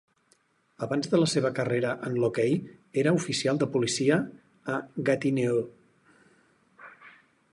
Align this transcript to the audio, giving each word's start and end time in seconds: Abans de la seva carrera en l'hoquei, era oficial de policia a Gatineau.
Abans 0.85 1.09
de 1.09 1.19
la 1.23 1.27
seva 1.33 1.51
carrera 1.59 1.91
en 2.07 2.15
l'hoquei, 2.23 2.55
era 3.03 3.13
oficial 3.19 3.61
de 3.65 3.69
policia 3.75 4.19
a 4.77 4.81
Gatineau. 5.11 5.63